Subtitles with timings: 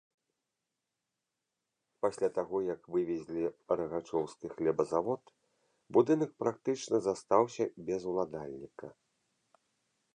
[2.05, 3.43] Пасля таго, як вывезлі
[3.81, 5.23] рагачоўскі хлебазавод,
[5.97, 8.87] будынак практычна застаўся без уладальніка.